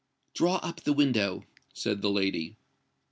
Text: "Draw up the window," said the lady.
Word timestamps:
"Draw 0.33 0.55
up 0.63 0.81
the 0.81 0.93
window," 0.93 1.45
said 1.75 2.01
the 2.01 2.09
lady. 2.09 2.55